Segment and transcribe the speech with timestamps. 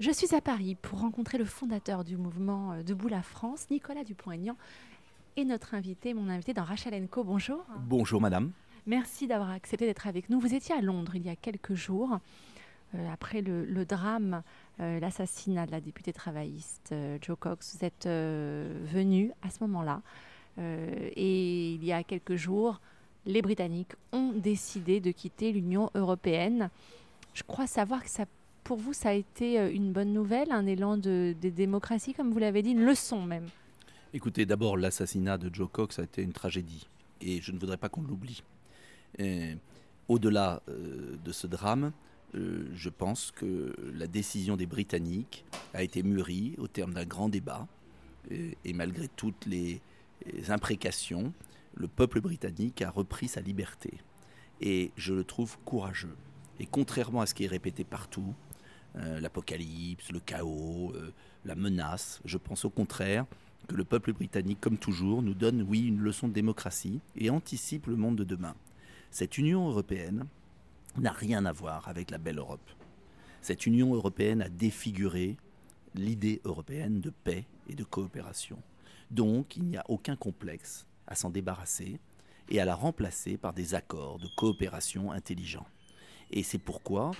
[0.00, 4.02] Je suis à Paris pour rencontrer le fondateur du mouvement euh, Debout la France, Nicolas
[4.02, 4.56] Dupont-Aignan,
[5.36, 7.22] et notre invité, mon invité dans Rachel Co.
[7.22, 7.62] Bonjour.
[7.80, 8.50] Bonjour madame.
[8.86, 10.40] Merci d'avoir accepté d'être avec nous.
[10.40, 12.18] Vous étiez à Londres il y a quelques jours,
[12.94, 14.42] euh, après le, drame,
[14.80, 17.76] euh, l'assassinat de la députée travailliste Joe Cox.
[17.76, 20.00] Vous êtes venu à ce moment-là.
[20.56, 22.80] et il y a quelques jours,
[23.26, 26.70] les Britanniques ont décidé de quitter l'Union européenne.
[27.34, 28.24] Je crois savoir que ça
[28.70, 32.38] pour vous, ça a été euh, une bonne nouvelle, un élan de, démocratie, comme vous
[32.38, 33.48] l'avez dit, une leçon même?
[34.14, 36.86] Écoutez, d'abord, l'assassinat de Joe Cox a été une tragédie,
[37.20, 38.44] et je ne voudrais pas qu'on l'oublie.
[40.06, 41.90] Au-delà euh, de ce drame,
[42.36, 45.44] euh, je pense que la décision des Britanniques
[45.74, 47.66] a été mûrie au terme d'un grand débat,
[48.30, 49.80] et, malgré toutes les
[50.46, 51.32] imprécations,
[51.74, 53.94] le peuple britannique a repris sa liberté.
[54.60, 56.14] Et je le trouve courageux.
[56.60, 58.32] Et contrairement à ce qui est répété partout,
[58.94, 61.12] l'apocalypse, le chaos, euh,
[61.44, 62.20] la menace.
[62.24, 63.26] Je pense au contraire
[63.68, 67.86] que le peuple britannique, comme toujours, nous donne, oui, une leçon de démocratie et anticipe
[67.86, 68.54] le monde de demain.
[69.10, 70.26] Cette Union européenne
[70.96, 72.68] n'a rien à voir avec la belle Europe.
[73.42, 75.36] Cette Union européenne a défiguré
[75.94, 78.58] l'idée européenne de paix et de coopération.
[79.10, 81.98] Donc, il n'y a aucun complexe à s'en débarrasser
[82.48, 85.66] et à la remplacer par des accords de coopération intelligents.
[86.32, 87.10] Et c'est pourquoi,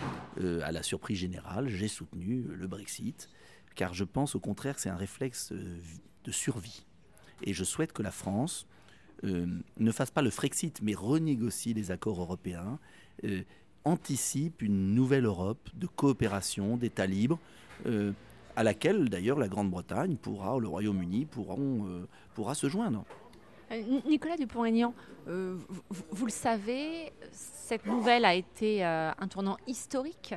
[0.40, 3.28] euh, à la surprise générale, j'ai soutenu le Brexit,
[3.74, 5.78] car je pense au contraire que c'est un réflexe euh,
[6.24, 6.86] de survie.
[7.42, 8.66] Et je souhaite que la France
[9.24, 9.46] euh,
[9.78, 12.78] ne fasse pas le Frexit, mais renégocie les accords européens,
[13.84, 17.38] anticipe une nouvelle Europe de coopération, d'États libres,
[18.56, 23.04] à laquelle d'ailleurs la Grande-Bretagne pourra, le Royaume-Uni pourra se joindre.
[23.70, 24.94] Euh, Nicolas Dupont-Aignan,
[25.28, 25.56] euh,
[25.90, 30.34] vous, le savez, cette nouvelle a été euh, un tournant historique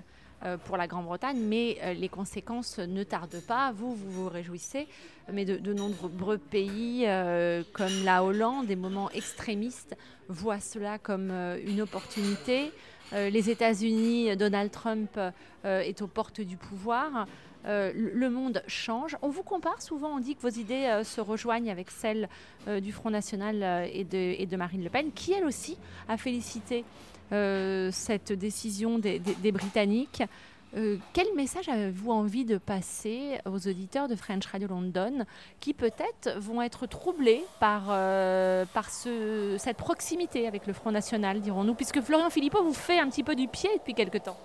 [0.65, 3.71] pour la Grande-Bretagne, mais les conséquences ne tardent pas.
[3.71, 4.89] Vous, vous vous réjouissez,
[5.31, 7.07] mais de, de nombreux pays
[7.71, 9.95] comme la Hollande, des moments extrémistes,
[10.27, 12.73] voient cela comme une opportunité.
[13.13, 15.17] les États-Unis, Donald Trump
[15.63, 17.25] est aux portes du pouvoir.
[17.65, 19.17] Euh, le monde change.
[19.21, 22.27] On vous compare souvent, on dit que vos idées euh, se rejoignent avec celles
[22.67, 26.83] euh, du Front National et, de, Marine Le Pen, qui elle aussi a félicité
[27.31, 29.19] cette décision des,
[29.51, 30.21] Britanniques.
[31.13, 35.25] quel message avez-vous envie de passer aux auditeurs de French Radio London
[35.59, 37.85] qui peut-être vont être troublés par,
[38.67, 43.09] par ce, cette proximité avec le Front National, dirons-nous, puisque Florian Philippot vous fait un
[43.09, 44.37] petit peu du pied depuis quelque temps?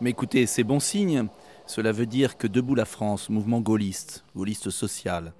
[0.00, 1.26] Mais écoutez, c'est bon signe.
[1.66, 5.34] Cela veut dire que Debout la France, mouvement gaulliste, gaulliste social,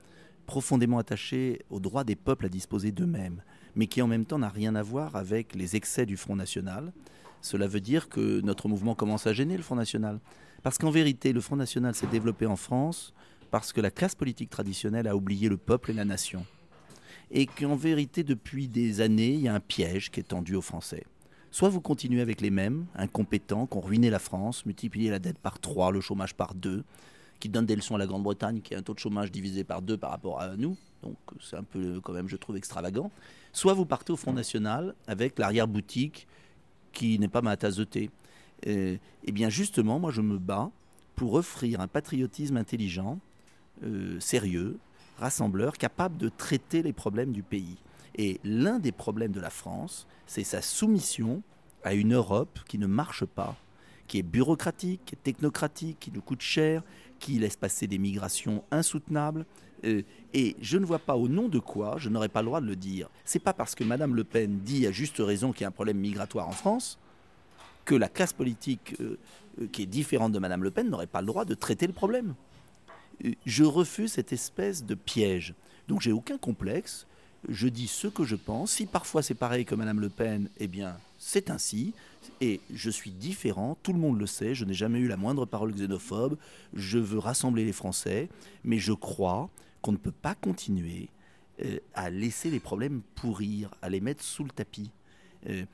[0.47, 3.43] profondément attaché au droit des peuples à disposer d'eux-mêmes,
[3.77, 6.93] mais qui en même temps n'a rien à voir avec les excès du Front National,
[7.43, 10.19] cela veut dire que notre mouvement commence à gêner le Front National.
[10.65, 13.15] Parce qu'en vérité, le Front National s'est développé en France
[13.53, 16.45] parce que la classe politique traditionnelle a oublié le peuple et la nation.
[17.31, 20.61] Et qu'en vérité, depuis des années, il y a un piège qui est tendu aux
[20.61, 21.05] Français.
[21.56, 25.39] Soit vous continuez avec les mêmes, incompétents, qui ont ruiné la France, multiplié la dette
[25.39, 26.84] par trois, le chômage par deux,
[27.41, 29.81] qui donnent des leçons à la Grande-Bretagne, qui a un taux de chômage divisé par
[29.81, 30.77] deux par rapport à nous.
[31.03, 33.11] Donc c'est un peu quand même, je trouve, extravagant.
[33.55, 36.28] Soit vous partez au Front National avec l'arrière-boutique
[36.93, 38.11] qui n'est pas ma tasse de thé.
[38.66, 40.71] eh bien justement, moi je me bats
[41.15, 43.19] pour offrir un patriotisme intelligent,
[43.83, 44.77] euh, sérieux,
[45.19, 47.78] rassembleur, capable de traiter les problèmes du pays.
[48.16, 51.43] Et l'un des problèmes de la France, c'est sa soumission
[51.84, 53.54] à une Europe qui ne marche pas,
[54.09, 56.82] qui est bureaucratique, technocratique, qui nous coûte cher,
[57.19, 59.44] qui laisse passer des migrations insoutenables.
[59.84, 62.62] Euh, et je ne vois pas au nom de quoi je n'aurais pas le droit
[62.62, 63.10] de le dire.
[63.25, 65.72] C'est pas parce que Madame Le Pen dit à juste raison qu'il y a un
[65.72, 66.98] problème migratoire en France
[67.84, 69.19] que la classe politique euh,
[69.60, 71.93] euh, qui est différente de Madame Le Pen n'aurait pas le droit de traiter le
[71.93, 72.34] problème.
[73.44, 75.54] je refuse cette espèce de piège.
[75.88, 77.06] Donc j'ai aucun complexe
[77.49, 78.73] je dis ce que je pense.
[78.73, 81.95] Si parfois c'est pareil que Madame Le Pen, eh bien c'est ainsi.
[82.41, 85.47] Et je suis différent, tout le monde le sait, je n'ai jamais eu la moindre
[85.47, 86.37] parole xénophobe,
[86.75, 88.28] je veux rassembler les Français,
[88.65, 89.49] mais je crois
[89.81, 91.09] qu'on ne peut pas continuer
[91.65, 94.91] euh, à laisser les problèmes pourrir, à les mettre sous le tapis.
[95.49, 95.65] Euh,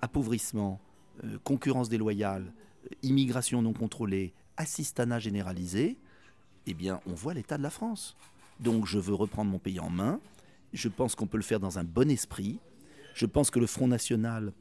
[0.00, 0.80] appauvrissement,
[1.24, 2.52] euh, concurrence déloyale,
[3.02, 5.98] immigration non contrôlée, assistanat généralisé,
[6.66, 8.16] eh bien on voit l'état de la France.
[8.60, 10.20] Donc je veux reprendre mon pays en main,
[10.72, 12.60] je pense qu'on peut le faire dans un bon esprit.
[13.14, 14.52] Je pense que le Front National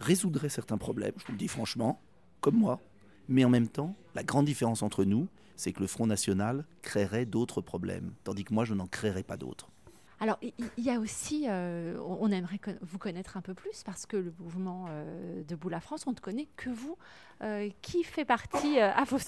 [0.00, 2.00] résoudrait certains problèmes, je vous le dis franchement,
[2.40, 2.80] comme moi.
[3.28, 7.26] Mais en même temps, la grande différence entre nous, c'est que le Front National créerait
[7.26, 9.70] d'autres problèmes, tandis que moi, je n'en créerais pas d'autres.
[10.18, 14.16] Alors, il y, a aussi, euh, on aimerait vous connaître un peu plus parce que
[14.16, 16.96] le mouvement euh, Debout la France, on ne connaît que vous.
[17.42, 19.18] Euh, qui fait partie, à vos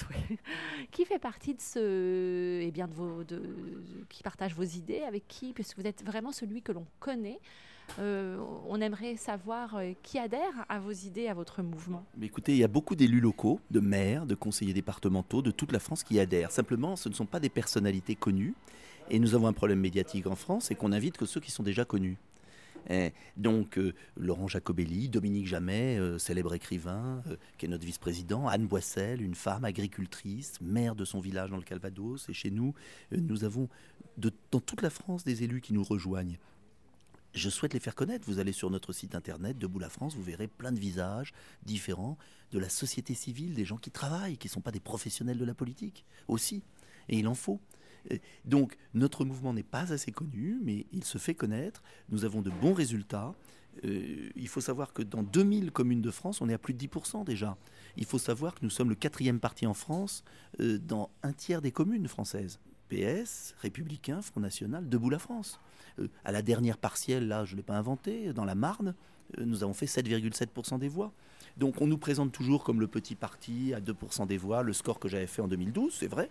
[0.91, 3.43] qui fait partie de ce, eh bien, de vos, de,
[4.09, 7.39] qui partage vos idées, avec qui, puisque vous êtes vraiment celui que l'on connaît.
[7.99, 12.07] on aimerait savoir qui adhère à vos idées, à votre mouvement.
[12.17, 15.73] Mais écoutez, il y a beaucoup d'élus locaux, de maires, de conseillers départementaux de toute
[15.73, 16.51] la France qui adhèrent.
[16.51, 18.55] Simplement, ce ne sont pas des personnalités connues.
[19.11, 21.63] Et nous avons un problème médiatique en France, et qu'on invite que ceux qui sont
[21.63, 22.19] déjà connus.
[22.91, 28.49] Eh, donc euh, Laurent Jacobelli, Dominique Jamais, euh, célèbre écrivain, euh, qui est notre vice-président,
[28.49, 32.75] Anne Boissel, une femme agricultrice, maire de son village dans le Calvados, et chez nous,
[33.13, 33.69] nous avons
[34.17, 36.39] dans toute la France des élus qui nous rejoignent.
[37.35, 38.25] Je souhaite les faire connaître.
[38.27, 41.35] Vous allez sur notre site internet Debout la France, vous verrez plein de visages
[41.65, 42.17] différents
[42.53, 45.45] de la société civile, des gens qui travaillent, qui ne sont pas des professionnels de
[45.45, 46.63] la politique aussi.
[47.09, 47.61] Et il en faut.
[48.45, 51.83] Donc notre mouvement n'est pas assez connu, mais il se fait connaître.
[52.09, 53.35] Nous avons de bons résultats.
[53.85, 56.87] Euh, il faut savoir que dans 2000 communes de France, on est à plus de
[56.87, 57.57] 10% déjà.
[57.97, 60.25] Il faut savoir que nous sommes le quatrième parti en France
[60.61, 62.59] euh, dans un tiers des communes françaises.
[62.89, 65.61] PS, Républicain, Front National, Debout la France.
[65.99, 68.95] Euh, à la dernière partielle, là, je ne l'ai pas inventé, dans la Marne,
[69.37, 71.13] nous avons fait 7,7% des voix.
[71.59, 74.99] Donc on nous présente toujours comme le petit parti à 2% des voix, le score
[74.99, 76.31] que j'avais fait en 2012, c'est vrai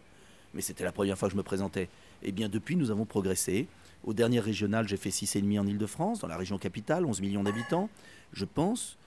[0.57, 1.87] mais c'était la première fois que je me présentais.
[2.23, 3.67] Eh bien, depuis, nous avons progressé.
[4.03, 7.91] Au dernier régional, j'ai fait 6,5 en Ile-de-France, dans la région capitale, 11 millions d'habitants.
[8.33, 8.97] Je pense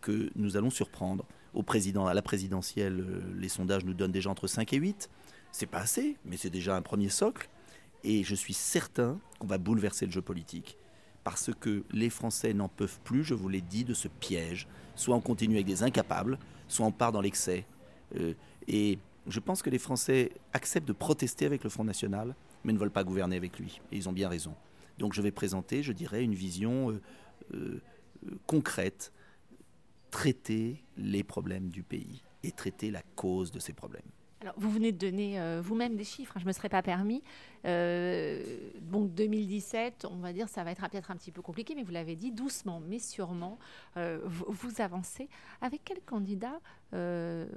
[0.00, 1.26] que nous allons surprendre.
[1.52, 5.10] Au président, à la présidentielle, euh, les sondages nous donnent déjà entre 5 et 8.
[5.52, 7.50] C'est pas assez, mais c'est déjà un premier socle.
[8.02, 10.78] Et je suis certain qu'on va bouleverser le jeu politique.
[11.22, 14.68] Parce que les Français n'en peuvent plus, je vous l'ai dit, de ce piège.
[14.96, 17.66] Soit on continue avec des incapables, soit on part dans l'excès.
[18.16, 18.32] Euh,
[18.68, 22.34] et je pense que les Français acceptent de protester avec le Front National,
[22.64, 23.80] mais ne veulent pas gouverner avec lui.
[23.92, 24.54] Et ils ont bien raison.
[24.98, 27.00] Donc je vais présenter, je dirais, une vision euh,
[27.54, 27.80] euh,
[28.46, 29.12] concrète,
[30.10, 34.02] traiter les problèmes du pays et traiter la cause de ces problèmes.
[34.40, 36.82] Alors, vous venez de donner euh, vous-même des chiffres, hein, je ne me serais pas
[36.82, 37.22] permis.
[37.64, 41.92] donc 2017, on va dire, ça va être peut-être un petit peu compliqué, mais vous
[41.92, 43.58] l'avez dit, doucement, mais sûrement,
[43.96, 45.30] vous, avancez.
[45.62, 46.60] Avec quel candidat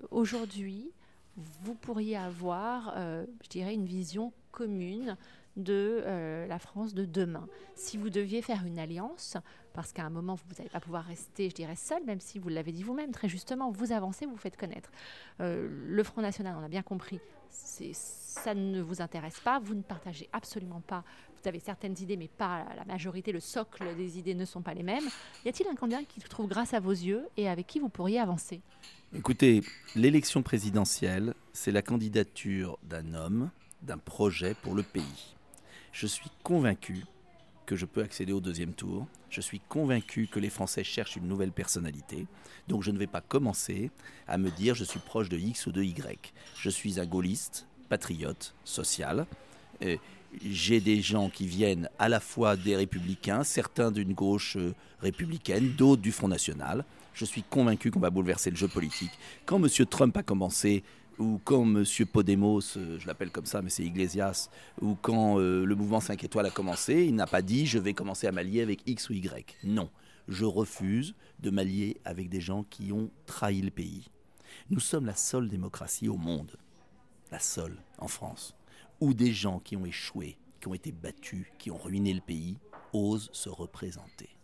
[0.09, 0.89] aujourd'hui
[1.37, 5.17] vous pourriez avoir, euh, je dirais, une vision commune
[5.55, 7.47] de euh, la France de demain.
[7.75, 9.37] Si vous deviez faire une alliance,
[9.73, 12.49] parce qu'à un moment, vous n'allez pas pouvoir rester, je dirais, seul, même si vous
[12.49, 14.91] l'avez dit vous-même, très justement, vous avancez, vous faites connaître.
[15.41, 17.19] Euh, le Front National, on a bien compris,
[17.49, 21.03] ça ne vous intéresse pas, vous ne partagez absolument pas,
[21.41, 24.73] vous avez certaines idées, mais pas la majorité, le socle des idées ne sont pas
[24.73, 25.07] les mêmes.
[25.45, 27.89] Y a-t-il un candidat qui se trouve grâce à vos yeux et avec qui vous
[27.89, 28.61] pourriez avancer?
[29.15, 29.61] Écoutez,
[29.95, 33.49] l'élection présidentielle, c'est la candidature d'un homme,
[33.81, 35.35] d'un projet pour le pays.
[35.91, 37.05] Je suis convaincu
[37.65, 39.07] que je peux accéder au deuxième tour.
[39.29, 42.25] Je suis convaincu que les Français cherchent une nouvelle personnalité.
[42.67, 43.91] Donc je ne vais pas commencer
[44.27, 46.33] à me dire je suis proche de X ou de Y.
[46.55, 49.25] Je suis un gaulliste, patriote, social.
[50.43, 55.73] J'ai des gens qui viennent à la fois des républicains, certains d'une gauche euh, républicaine,
[55.77, 56.83] d'autres du Front National
[57.17, 59.11] je suis convaincu qu'on va bouleverser le jeu politique.
[59.45, 59.67] Quand M.
[59.87, 60.83] Trump a commencé,
[61.17, 61.83] ou quand M.
[62.13, 64.49] Podemos, euh, je l'appelle comme ça, mais c'est Iglesias,
[64.81, 67.93] ou quand euh, le mouvement 5 étoiles a commencé, il n'a pas dit je vais
[67.93, 69.57] commencer à m'allier avec X ou Y.
[69.63, 69.89] Non,
[70.27, 74.09] je refuse de m'allier avec des gens qui ont trahi le pays.
[74.69, 76.55] Nous sommes la seule démocratie au monde,
[77.31, 78.55] la seule en France,
[78.99, 82.57] où des gens qui ont échoué, qui ont été battus, qui ont ruiné le pays,
[82.93, 84.37] osent se représenter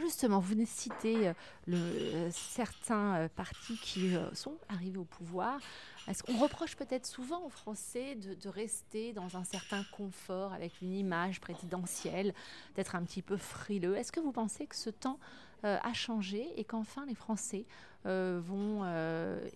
[0.00, 0.68] justement, vous venez
[1.04, 1.32] euh,
[1.68, 5.60] euh, certains euh, partis qui sont arrivés au pouvoir.
[6.08, 10.94] Est-ce qu'on reproche peut-être souvent aux Français de, rester dans un certain confort avec une
[10.94, 12.34] image présidentielle,
[12.74, 13.96] d'être un petit peu frileux?
[13.96, 15.18] Est-ce que vous pensez que ce temps
[15.62, 17.64] a changé et qu'enfin les Français
[18.04, 18.84] vont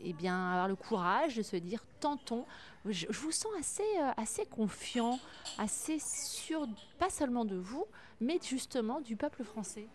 [0.02, 2.44] eh bien, avoir le courage de se dire tentons
[2.87, 3.82] je, vous sens assez,
[4.16, 5.18] assez confiant,
[5.58, 6.68] assez sûr,
[6.99, 7.87] pas seulement de vous,
[8.20, 9.87] mais justement du peuple français.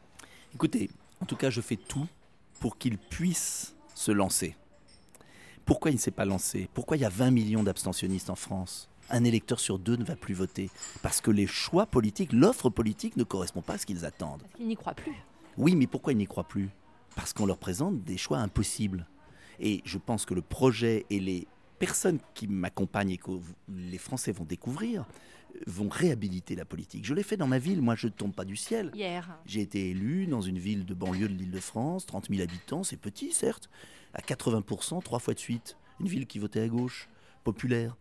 [0.54, 0.90] Écoutez,
[1.22, 2.08] en tout cas, je fais tout
[2.60, 4.56] pour qu'il puisse se lancer.
[5.66, 6.70] Pourquoi il ne s'est pas lancé?
[6.74, 8.90] Pourquoi il y a 20 millions d'abstentionnistes en France?
[9.12, 10.70] Un électeur sur deux ne va plus voter.
[11.02, 14.44] Parce que les choix politiques, l'offre politique ne correspond pas à ce qu'ils attendent.
[14.60, 15.16] Ils n'y croient plus.
[15.60, 16.70] Oui, mais pourquoi ils n'y croient plus?
[17.16, 19.06] Parce qu'on leur présente des choix impossibles.
[19.60, 21.48] Et je pense que le projet et les
[21.80, 23.32] personnes qui m'accompagnent et que
[23.68, 25.06] les Français vont découvrir
[25.68, 27.06] vont réhabiliter la politique.
[27.06, 28.92] Je l'ai fait dans ma ville, moi je ne tombe pas du ciel.
[28.94, 29.38] Hier.
[29.46, 32.84] J'ai été élu dans une ville de banlieue de l'île de France, 30 000 habitants,
[32.84, 33.70] c'est petit certes,
[34.14, 35.76] à 80%, trois fois de suite.
[36.00, 37.10] Une ville qui votait à gauche,
[37.44, 37.98] populaire.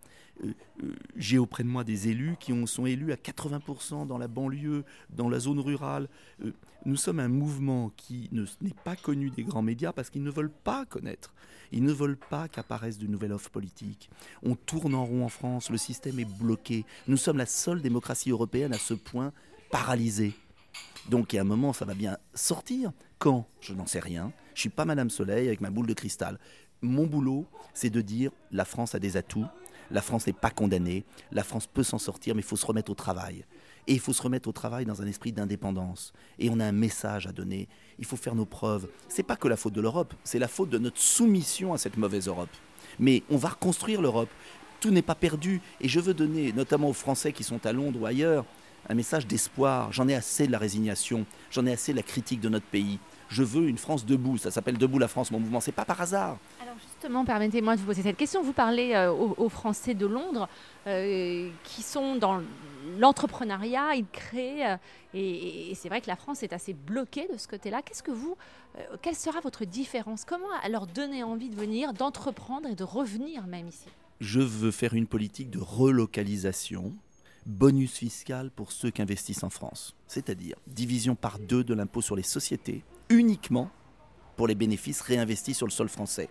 [1.16, 4.84] J'ai auprès de moi des élus qui ont, sont élus à 80% dans la banlieue,
[5.10, 6.08] dans la zone rurale.
[6.44, 6.52] Euh,
[6.84, 10.52] nous sommes un mouvement qui n'est pas connu des grands médias parce qu'ils ne veulent
[10.52, 11.34] pas connaître.
[11.72, 14.10] Ils ne veulent pas qu'apparaissent de nouvelles offres politiques.
[14.42, 16.84] On tourne en rond en France, le système est bloqué.
[17.08, 19.32] Nous sommes la seule démocratie européenne à ce point
[19.70, 20.34] paralysée.
[21.08, 22.92] Donc, a un moment, ça va bien sortir.
[23.18, 23.46] Quand?
[23.60, 24.32] Je n'en sais rien.
[24.54, 26.38] Je suis pas Madame Soleil avec ma boule de cristal.
[26.80, 29.46] Mon boulot, c'est de dire la France a des atouts,
[29.90, 32.90] la France n'est pas condamnée, la France peut s'en sortir, mais il faut se remettre
[32.90, 33.44] au travail.
[33.86, 36.12] Et il faut se remettre au travail dans un esprit d'indépendance.
[36.38, 37.68] Et on a un message à donner.
[37.98, 38.86] Il faut faire nos preuves.
[39.08, 41.96] C'est pas que la faute de l'Europe, c'est la faute de notre soumission à cette
[41.96, 42.50] mauvaise Europe.
[42.98, 44.28] Mais on va reconstruire l'Europe.
[44.80, 45.62] Tout n'est pas perdu.
[45.80, 48.44] Et je veux donner, notamment aux Français qui sont à Londres ou ailleurs,
[48.90, 49.90] un message d'espoir.
[49.90, 51.24] J'en ai assez de la résignation.
[51.50, 52.98] J'en ai assez de la critique de notre pays.
[53.28, 54.38] Je veux une France debout.
[54.38, 55.60] Ça s'appelle Debout la France, mon mouvement.
[55.60, 56.38] C'est pas par hasard.
[56.82, 58.42] Justement, permettez-moi de vous poser cette question.
[58.42, 60.48] Vous parlez euh, aux, Français de Londres
[60.86, 62.40] euh, qui sont dans
[62.98, 64.76] l'entrepreneuriat, ils créent, euh,
[65.14, 67.82] et, c'est vrai que la France est assez bloquée de ce côté-là.
[67.82, 68.36] Qu'est-ce que vous,
[69.02, 70.24] quelle sera votre différence?
[70.24, 73.86] Comment leur donner envie de venir, d'entreprendre et de revenir même ici?
[74.20, 76.92] Je veux faire une politique de relocalisation,
[77.46, 82.16] bonus fiscal pour ceux qui investissent en France, c'est-à-dire division par deux de l'impôt sur
[82.16, 83.70] les sociétés uniquement
[84.36, 86.28] pour les bénéfices réinvestis sur le sol français.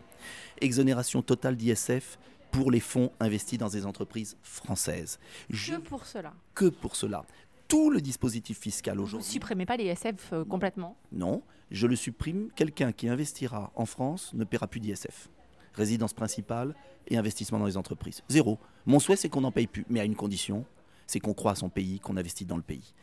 [0.61, 2.17] Exonération totale d'ISF
[2.51, 5.19] pour les fonds investis dans des entreprises françaises.
[5.49, 7.25] que pour cela Que pour cela.
[7.67, 9.25] Tout le dispositif fiscal aujourd'hui.
[9.25, 12.49] Vous ne supprimez pas l'ISF euh, complètement Non, je le supprime.
[12.55, 15.29] Quelqu'un qui investira en France ne paiera plus d'ISF.
[15.73, 16.73] Résidence principale
[17.07, 18.23] et investissement dans les entreprises.
[18.29, 18.57] Zéro.
[18.85, 20.65] Mon souhait, c'est qu'on n'en paye plus, mais à une condition
[21.07, 22.93] c'est qu'on croit à son pays, qu'on investit dans le pays.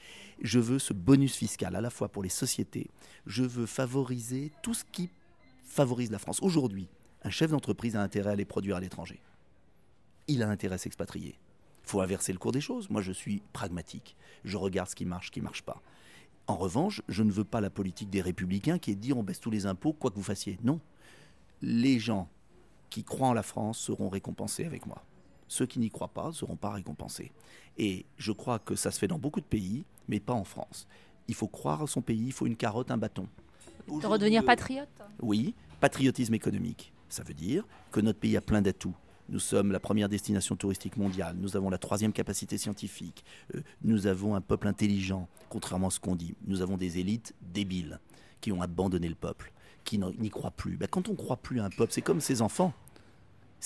[0.43, 2.91] Je veux ce bonus fiscal à la fois pour les sociétés,
[3.27, 5.11] je veux favoriser tout ce qui
[5.65, 6.41] favorise la France.
[6.43, 6.89] Aujourd'hui,
[7.23, 9.21] un chef d'entreprise a intérêt à aller produire à l'étranger.
[10.29, 11.39] Il a intérêt à s'expatrier.
[11.85, 12.89] Il faut inverser le cours des choses.
[12.91, 14.17] Moi, je suis pragmatique.
[14.45, 15.83] Je regarde ce qui marche, ce qui ne marche pas.
[16.47, 19.23] En revanche, je ne veux pas la politique des républicains qui est de dire on
[19.23, 20.59] baisse tous les impôts, quoi que vous fassiez.
[20.63, 20.81] Non.
[21.63, 22.29] Les gens
[22.91, 25.03] qui croient en la France seront récompensés avec moi.
[25.49, 27.33] Ceux qui n'y croient pas ne seront pas récompensés.
[27.79, 30.87] Et je crois que ça se fait dans beaucoup de pays, mais pas en France.
[31.29, 33.27] Il faut croire à son pays, il faut une carotte, un bâton.
[33.89, 34.89] De redevenir euh, patriote
[35.21, 36.93] Oui, patriotisme économique.
[37.09, 38.95] Ça veut dire que notre pays a plein d'atouts.
[39.29, 43.25] Nous sommes la première destination touristique mondiale, nous avons la troisième capacité scientifique,
[43.55, 46.35] euh, nous avons un peuple intelligent, contrairement à ce qu'on dit.
[46.47, 48.01] Nous avons des élites débiles
[48.43, 49.53] qui ont abandonné le peuple,
[49.85, 50.77] qui n'y croient plus.
[50.77, 52.75] Ben, quand on ne croit plus à un peuple, c'est comme ses enfants.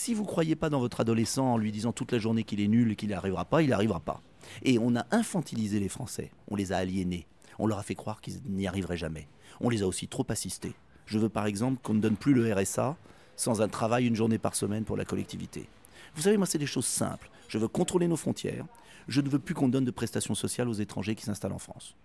[0.00, 2.60] Si vous ne croyez pas dans votre adolescent en lui disant toute la journée qu'il
[2.60, 4.22] est nul et qu'il n'y arrivera pas, il n'y arrivera pas.
[4.62, 7.26] Et on a infantilisé les Français, on les a aliénés,
[7.58, 9.26] on leur a fait croire qu'ils n'y arriveraient jamais.
[9.60, 10.72] On les a aussi trop assistés.
[11.06, 12.96] Je veux par exemple qu'on ne donne plus le RSA
[13.34, 15.68] sans un travail une journée par semaine pour la collectivité.
[16.14, 17.28] Vous savez, moi, c'est des choses simples.
[17.48, 18.66] Je veux contrôler nos frontières.
[19.08, 21.96] Je ne veux plus qu'on donne de prestations sociales aux étrangers qui s'installent en France.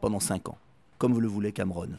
[0.00, 0.58] Pendant cinq ans
[0.98, 1.90] comme vous le voulez Cameron.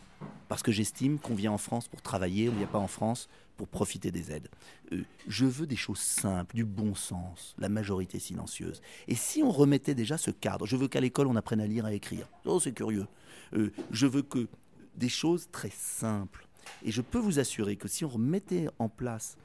[0.47, 3.29] Parce que j'estime qu'on vient en France pour travailler, on ne vient pas en France
[3.55, 4.49] pour profiter des aides.
[4.91, 8.81] Euh, je veux des choses simples, du bon sens, la majorité silencieuse.
[9.07, 11.85] Et si on remettait déjà ce cadre, je veux qu'à l'école on apprenne à lire
[11.87, 12.27] et à écrire.
[12.45, 13.07] Oh, c'est curieux.
[13.53, 14.47] Euh, je veux que
[14.95, 16.47] des choses très simples.
[16.83, 19.37] Et je peux vous assurer que si on remettait en place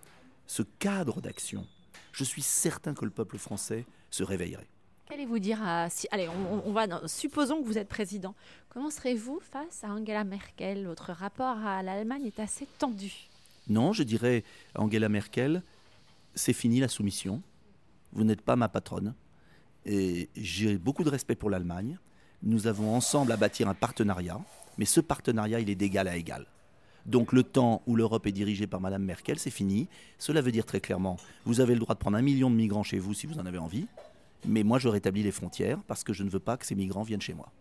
[0.47, 1.67] ce cadre d'action,
[2.13, 4.69] je suis certain que le peuple français se réveillerait.
[5.15, 5.89] Qu'allez-vous dire à...
[5.91, 6.29] Si, allez,
[6.67, 7.07] on, va...
[7.07, 8.35] Supposons que vous êtes président.
[8.69, 10.89] Comment serez-vous face à Angela Merkel?
[10.89, 13.13] Votre rapport à l'Allemagne est assez tendu.
[13.69, 14.43] Non, je dirais
[14.75, 15.63] Angela Merkel,
[16.35, 17.43] c'est fini la soumission.
[18.13, 19.15] Vous n'êtes pas ma patronne.
[19.87, 21.97] Et j'ai beaucoup de respect pour l'Allemagne.
[22.43, 24.41] Nous avons ensemble à bâtir un partenariat.
[24.79, 26.45] Mais ce partenariat, il est d'égal à égal.
[27.07, 29.87] Donc le temps où l'Europe est dirigée par Mme Merkel, c'est fini.
[30.19, 32.83] Cela veut dire très clairement, vous avez le droit de prendre un million de migrants
[32.83, 33.87] chez vous si vous en avez envie.
[34.47, 37.03] Mais moi, je rétablis les frontières parce que je ne veux pas que ces migrants
[37.03, 37.53] viennent chez moi.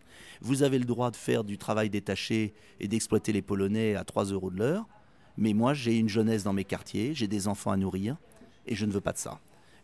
[0.42, 4.26] Vous avez le droit de faire du travail détaché et d'exploiter les Polonais à 3
[4.26, 4.86] euros de l'heure.
[5.38, 8.18] Mais moi, j'ai une jeunesse dans mes quartiers, j'ai des enfants à nourrir
[8.68, 9.40] et je ne veux pas de ça.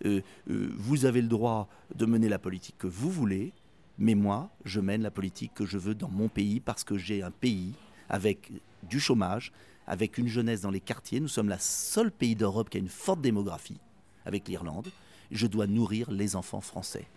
[0.05, 3.53] Euh, euh, vous avez le droit de mener la politique que vous voulez,
[3.97, 7.23] mais moi, je mène la politique que je veux dans mon pays parce que j'ai
[7.23, 7.73] un pays
[8.09, 8.51] avec
[8.83, 9.51] du chômage,
[9.87, 11.19] avec une jeunesse dans les quartiers.
[11.19, 13.79] Nous sommes la seule pays d'Europe qui a une forte démographie,
[14.25, 14.89] avec l'Irlande
[15.31, 17.07] je dois nourrir les enfants français.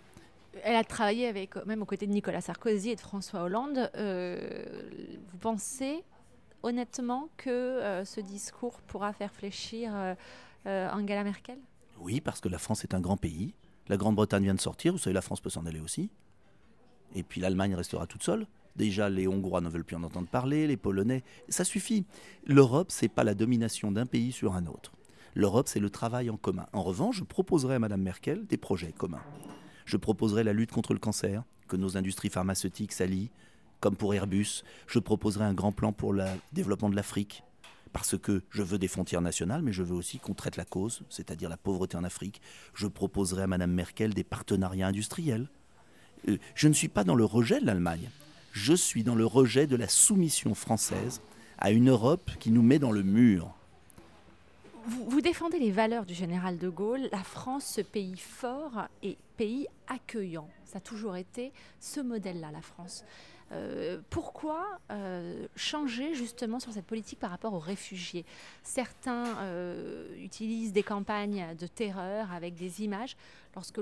[0.65, 3.91] Elle a travaillé avec, même aux côtés de Nicolas Sarkozy et de François Hollande.
[3.97, 4.65] Euh,
[5.31, 6.05] vous pensez
[6.63, 9.93] honnêtement que euh, ce discours pourra faire fléchir
[10.67, 11.59] euh, Angela Merkel?
[11.99, 13.55] Oui, parce que la France est un grand pays.
[13.89, 16.11] La Grande-Bretagne vient de sortir, vous savez, la France peut s'en aller aussi.
[17.15, 18.47] Et puis l'Allemagne restera toute seule.
[18.77, 21.23] Déjà, les Hongrois ne veulent plus en entendre parler, les Polonais.
[21.49, 22.07] Ça suffit.
[22.47, 24.93] L'Europe, c'est pas la domination d'un pays sur un autre.
[25.35, 26.67] L'Europe, c'est le travail en commun.
[26.73, 29.23] En revanche, je proposerai à Mme Merkel des projets communs.
[29.87, 33.31] Je proposerai la lutte contre le cancer, que nos industries pharmaceutiques s'allient,
[33.81, 34.63] comme pour Airbus.
[34.87, 37.43] Je proposerai un grand plan pour le développement de l'Afrique,
[37.93, 41.03] parce que je veux des frontières nationales, mais je veux aussi qu'on traite la cause,
[41.09, 42.41] c'est-à-dire la pauvreté en Afrique.
[42.75, 45.49] Je proposerai à Mme Merkel des partenariats industriels.
[46.29, 48.11] Euh, je ne suis pas dans le rejet de l'Allemagne,
[48.53, 51.23] je suis dans le rejet de la soumission française
[51.59, 53.55] à une Europe qui nous met dans le mur.
[54.85, 59.69] Vous, défendez les valeurs du général de Gaulle, la France, ce pays fort et pays
[59.87, 60.49] accueillant.
[60.65, 63.05] Ça a toujours été ce modèle-là, la France.
[63.53, 68.25] Euh, pourquoi euh, changer justement sur cette politique par rapport aux réfugiés?
[68.65, 73.17] Certains euh, utilisent des campagnes de terreur avec des images.
[73.55, 73.81] Lorsque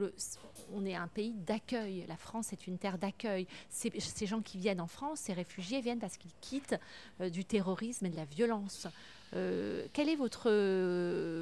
[0.75, 3.47] on est un pays d'accueil, la France est une terre d'accueil.
[3.71, 6.79] Ces, ces, gens qui viennent en France, ces réfugiés viennent parce qu'ils quittent
[7.21, 8.89] du terrorisme et de la violence.
[9.33, 10.51] Quel est votre,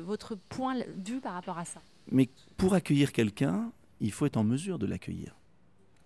[0.03, 1.81] votre point de vue par rapport à ça?
[2.11, 5.39] Mais pour accueillir quelqu'un, il faut être en mesure de l'accueillir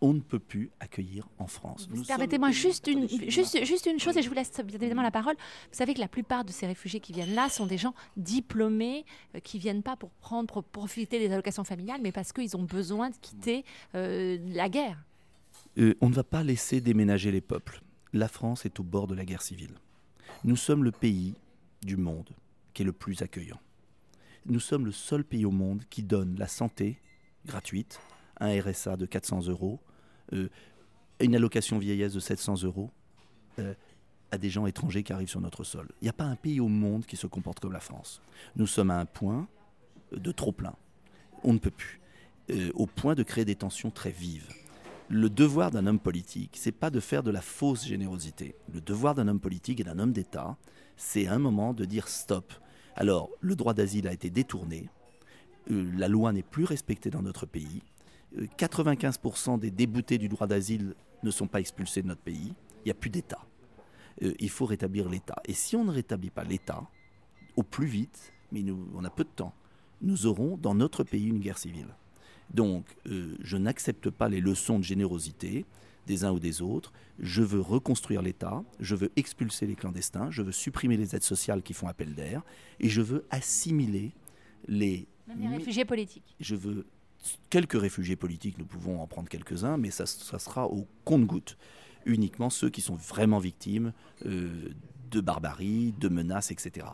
[0.03, 1.89] on ne peut plus accueillir en France.
[2.09, 5.37] Permettez-moi juste une, juste, juste une chose, et je vous laisse bien évidemment la parole.
[5.37, 9.07] Vous savez que la plupart de ces réfugiés qui viennent là sont des gens diplômés,
[9.37, 12.65] euh, qui viennent pas pour prendre, pour profiter des allocations familiales, mais parce qu'ils ont
[12.65, 14.99] besoin de quitter euh, la guerre.
[15.79, 17.81] Euh, on ne va pas laisser déménager les peuples.
[18.12, 19.75] La France est au bord de la guerre civile.
[20.43, 21.35] Nous sommes le pays
[21.85, 22.31] du monde
[22.75, 23.61] qui est le plus accueillant.
[24.47, 26.99] Nous sommes le seul pays au monde qui donne la santé
[27.47, 28.01] gratuite,
[28.41, 29.81] un RSA de 400 euros,
[30.33, 30.49] euh,
[31.21, 32.91] une allocation vieillesse de 700 euros
[33.59, 33.75] euh,
[34.31, 35.89] à des gens étrangers qui arrivent sur notre sol.
[36.01, 38.21] Il n'y a pas un pays au monde qui se comporte comme la France.
[38.57, 39.47] Nous sommes à un point
[40.11, 40.75] de trop plein.
[41.45, 42.01] On ne peut plus.
[42.51, 44.49] Euh, au point de créer des tensions très vives.
[45.09, 48.57] Le devoir d'un homme politique, c'est pas de faire de la fausse générosité.
[48.73, 50.57] Le devoir d'un homme politique et d'un homme d'État,
[50.97, 52.53] c'est un moment de dire stop.
[52.95, 54.89] Alors, le droit d'asile a été détourné,
[55.69, 57.83] la loi n'est plus respectée dans notre pays,
[58.37, 62.53] 95% des déboutés du droit d'asile ne sont pas expulsés de notre pays.
[62.81, 63.47] Il n'y a plus d'État.
[64.23, 65.37] Euh, il faut rétablir l'État.
[65.47, 66.83] Et si on ne rétablit pas l'État,
[67.57, 69.55] au plus vite, mais nous, on a peu de temps,
[70.01, 71.95] nous aurons dans notre pays une guerre civile.
[72.53, 75.65] Donc, euh, je n'accepte pas les leçons de générosité
[76.06, 76.93] des uns ou des autres.
[77.19, 81.62] Je veux reconstruire l'État, je veux expulser les clandestins, je veux supprimer les aides sociales
[81.62, 82.43] qui font appel d'air,
[82.80, 84.12] et je veux assimiler
[84.67, 85.06] les...
[85.38, 86.36] les réfugiés politiques.
[86.41, 86.86] Je veux
[87.50, 91.56] quelques réfugiés politiques, nous pouvons en prendre quelques-uns, mais ça, sera au compte-goutte.
[92.04, 93.93] Uniquement ceux qui sont vraiment victimes
[94.26, 94.71] euh,
[95.10, 96.86] de barbarie, de menaces, etc.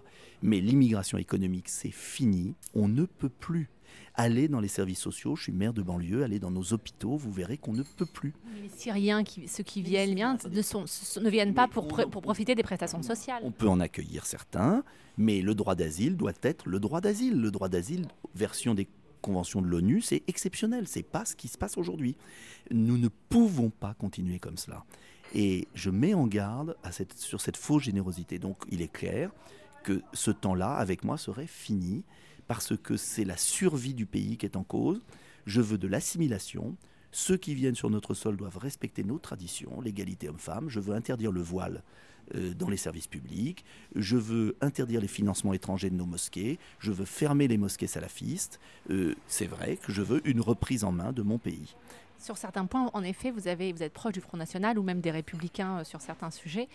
[0.42, 2.55] Mais l'immigration économique, c'est fini.
[2.75, 3.71] On ne peut plus
[4.14, 5.37] aller dans les services sociaux.
[5.37, 8.35] Je suis maire de banlieue, aller dans nos hôpitaux, vous verrez qu'on ne peut plus.
[8.62, 10.85] Les Syriens, qui, ceux qui viennent bien, ne, sont,
[11.20, 13.42] ne viennent pas pour, pour profiter des prestations sociales.
[13.44, 14.85] On peut en accueillir certains,
[15.16, 17.40] mais le droit d'asile doit être le droit d'asile.
[17.40, 18.88] Le droit d'asile, version des
[19.20, 22.16] convention de l'ONU, c'est exceptionnel, c'est pas ce qui se passe aujourd'hui.
[22.70, 24.85] Nous ne pouvons pas continuer comme cela.
[25.35, 28.38] Et je mets en garde à cette, sur cette fausse générosité.
[28.38, 29.31] Donc il est clair
[29.85, 32.05] que ce temps-là, avec moi, serait fini,
[32.49, 35.01] parce que c'est la survie du pays qui est en cause.
[35.47, 36.77] Je veux de l'assimilation.
[37.13, 40.69] Ceux qui viennent sur notre sol doivent respecter nos traditions, l'égalité homme-femme.
[40.69, 41.83] Je veux interdire le voile
[42.35, 46.93] euh, dans les services publics, je veux interdire les financements étrangers de nos mosquées, je
[46.93, 48.61] veux fermer les mosquées salafistes.
[48.91, 51.75] Euh, c'est vrai que je veux une reprise en main de mon pays.
[52.19, 55.01] Sur certains points, en effet, vous, avez, vous êtes proche du Front National ou même
[55.01, 56.69] des Républicains euh, sur certains sujets.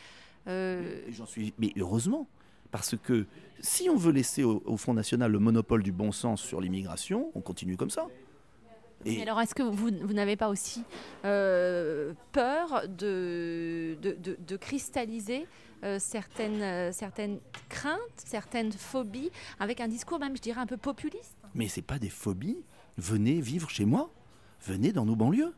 [0.46, 2.28] J'en suis, mais heureusement,
[2.74, 3.28] parce que
[3.62, 7.40] si on veut laisser au Front National le monopole du bon sens sur l'immigration, on
[7.40, 8.08] continue comme ça.
[9.22, 10.84] Alors, est-ce que vous, n'avez pas aussi
[11.26, 15.46] euh, peur de, de, cristalliser
[15.84, 20.78] euh, certaines, euh, certaines craintes, certaines phobies, avec un discours même, je dirais, un peu
[20.78, 21.36] populiste?
[21.54, 22.64] Mais ce pas des phobies.
[22.98, 24.10] Venez vivre chez moi.
[24.66, 25.54] Venez dans nos banlieues.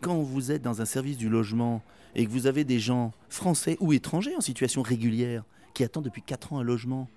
[0.00, 1.82] Quand vous êtes dans un service du logement
[2.14, 5.44] et que vous avez des gens français ou étrangers en situation régulière
[5.76, 7.10] qui attendent depuis 4 ans un logement,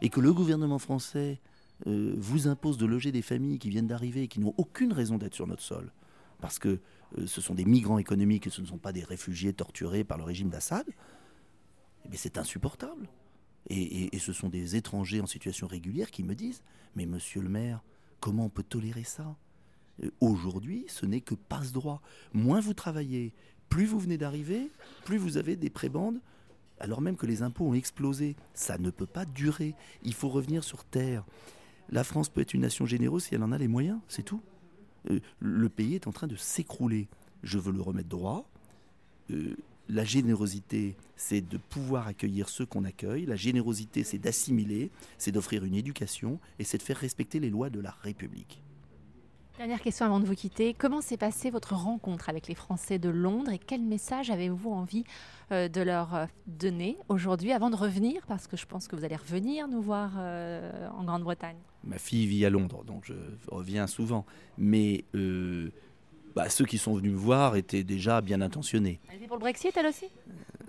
[0.00, 1.40] et que le gouvernement français
[1.86, 5.18] euh, vous impose de loger des familles qui viennent d'arriver et qui n'ont aucune raison
[5.18, 5.92] d'être sur notre sol,
[6.40, 6.80] parce que
[7.18, 10.18] euh, ce sont des migrants économiques et ce ne sont pas des réfugiés torturés par
[10.18, 10.84] le régime d'Assad,
[12.12, 13.08] eh c'est insupportable.
[13.70, 16.64] Et, ce sont des étrangers en situation régulière qui me disent
[16.96, 17.84] Mais monsieur le maire,
[18.18, 19.36] comment on peut tolérer ça?
[20.02, 22.02] Euh, Aujourd'hui, ce n'est que passe-droit.
[22.32, 23.32] Moins vous travaillez,
[23.68, 24.72] plus vous venez d'arriver,
[25.04, 26.20] plus vous avez des prébandes
[26.82, 28.36] alors même que les impôts ont explosé.
[28.54, 29.74] Ça ne peut pas durer.
[30.02, 31.24] Il faut revenir sur terre.
[31.90, 34.42] La France peut être une nation généreuse si elle en a les moyens, c'est tout.
[35.10, 37.08] Euh, le pays est en train de s'écrouler.
[37.44, 38.48] Je veux le remettre droit.
[39.30, 39.56] Euh,
[39.88, 43.26] la générosité, c'est de pouvoir accueillir ceux qu'on accueille.
[43.26, 47.70] La générosité, c'est d'assimiler, c'est d'offrir une éducation et c'est de faire respecter les lois
[47.70, 48.62] de la République.
[49.58, 50.72] Dernière question avant de vous quitter.
[50.72, 55.04] Comment s'est passée votre rencontre avec les Français de Londres et quel message avez-vous envie
[55.52, 58.22] euh, de leur euh, donner aujourd'hui avant de revenir?
[58.26, 61.58] Parce que je pense que vous allez revenir nous voir euh, en Grande-Bretagne.
[61.84, 63.12] Ma fille vit à Londres, donc je
[63.48, 64.24] reviens souvent.
[64.56, 65.04] Mais
[66.34, 69.00] bah, ceux qui sont venus me voir étaient déjà bien intentionnés.
[69.10, 70.06] Elle était pour le Brexit, elle aussi?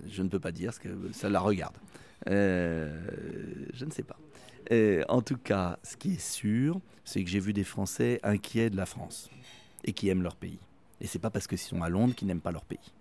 [0.06, 1.78] Je ne peux pas dire, parce que ça la regarde.
[2.26, 4.18] je ne sais pas.
[4.70, 8.70] Euh, en tout cas, ce qui est sûr, c'est que j'ai vu des Français inquiets
[8.70, 9.30] de la France
[9.84, 10.58] et qui aiment leur pays.
[11.00, 12.92] Et c'est pas parce qu'ils sont à Londres qu'ils n'aiment pas leur pays.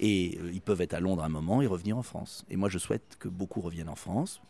[0.00, 2.44] Et euh, ils peuvent être à Londres un moment et revenir en France.
[2.50, 4.40] Et moi, je souhaite que beaucoup reviennent en France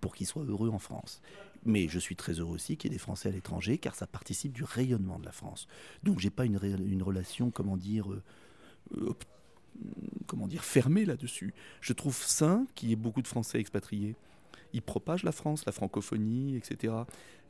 [0.00, 1.22] pour qu'ils soient heureux en France.
[1.64, 4.06] Mais je suis très heureux aussi qu'il y ait des Français à l'étranger, car ça
[4.06, 5.66] participe du rayonnement de la France.
[6.02, 6.58] Donc, j'ai pas une,
[7.02, 9.14] relation, comment dire, euh,
[10.26, 11.54] comment dire, fermée là-dessus.
[11.80, 14.14] Je trouve sain qu'il y ait beaucoup de Français expatriés
[14.74, 16.92] ils propagent la France, la francophonie, etc.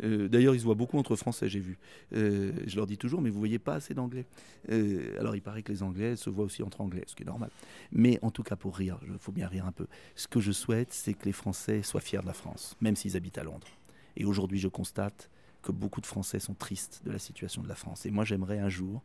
[0.03, 1.79] Euh, d'ailleurs, ils se voient beaucoup entre Français, j'ai vu.
[2.15, 4.27] Euh, je leur dis toujours, mais vous voyez pas assez d'anglais.
[4.71, 7.27] Euh, alors, il paraît que les Anglais se voient aussi entre Anglais, ce qui est
[7.27, 7.51] normal.
[7.91, 9.87] Mais en tout cas, pour rire, il faut bien rire un peu.
[10.15, 13.17] Ce que je souhaite, c'est que les Français soient fiers de la France, même s'ils
[13.17, 13.69] habitent à Londres.
[14.17, 15.31] Et aujourd'hui, je constate
[15.63, 18.05] que beaucoup de Français sont tristes de la situation de la France.
[18.05, 19.03] Et moi, j'aimerais un jour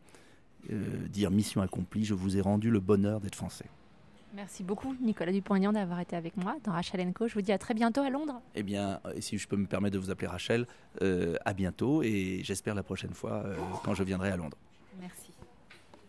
[1.10, 3.69] dire mission accomplie, je vous ai rendu le bonheur d'être Français.
[4.34, 7.28] Merci beaucoup, Nicolas Dupont-Aignan, d'avoir été avec moi dans Rachel Co.
[7.28, 8.42] Je vous dis à très bientôt à Londres.
[8.56, 10.68] Eh bien, euh, si je peux me permettre de vous appeler Rachel,
[11.02, 14.58] euh, à bientôt et j'espère la prochaine fois euh, quand je viendrai à Londres.
[15.00, 15.32] Merci.